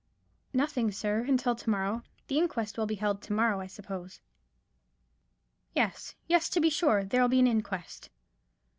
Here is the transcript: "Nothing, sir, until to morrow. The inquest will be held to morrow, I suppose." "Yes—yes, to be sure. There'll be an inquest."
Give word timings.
"Nothing, 0.51 0.91
sir, 0.91 1.19
until 1.27 1.53
to 1.55 1.69
morrow. 1.69 2.01
The 2.27 2.39
inquest 2.39 2.75
will 2.75 2.87
be 2.87 2.95
held 2.95 3.21
to 3.21 3.33
morrow, 3.33 3.59
I 3.59 3.67
suppose." 3.67 4.19
"Yes—yes, 5.75 6.49
to 6.49 6.59
be 6.59 6.71
sure. 6.71 7.03
There'll 7.03 7.27
be 7.29 7.37
an 7.39 7.45
inquest." 7.45 8.09